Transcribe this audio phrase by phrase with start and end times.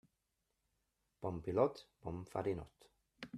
[1.25, 2.89] Bon pilot, bon farinot.